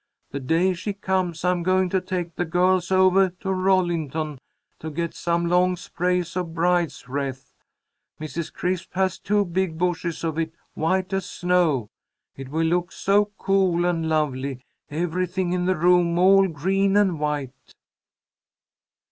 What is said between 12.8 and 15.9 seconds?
so cool and lovely, everything in the